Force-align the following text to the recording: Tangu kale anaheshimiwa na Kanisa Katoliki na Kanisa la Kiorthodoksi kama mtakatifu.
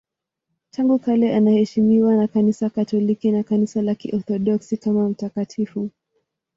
Tangu 0.71 0.99
kale 0.99 1.35
anaheshimiwa 1.35 2.15
na 2.15 2.27
Kanisa 2.27 2.69
Katoliki 2.69 3.31
na 3.31 3.43
Kanisa 3.43 3.81
la 3.81 3.95
Kiorthodoksi 3.95 4.77
kama 4.77 5.09
mtakatifu. 5.09 5.89